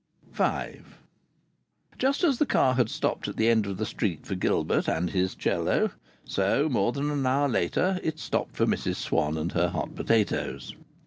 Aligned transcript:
V 0.33 0.81
Just 1.99 2.23
as 2.23 2.39
the 2.39 2.45
car 2.47 2.73
had 2.73 2.89
stopped 2.89 3.27
at 3.27 3.35
the 3.37 3.47
end 3.49 3.67
of 3.67 3.77
the 3.77 3.85
street 3.85 4.25
for 4.25 4.33
Gilbert 4.33 4.87
and 4.89 5.11
his 5.11 5.35
violoncello, 5.35 5.91
so 6.25 6.67
more 6.69 6.91
than 6.91 7.11
an 7.11 7.23
hour 7.27 7.47
later 7.47 7.99
it 8.01 8.17
stopped 8.17 8.55
for 8.55 8.65
Mrs 8.65 8.95
Swann 8.95 9.37
and 9.37 9.51
her 9.51 9.69
hot 9.69 9.93
potatoes. 9.93 10.73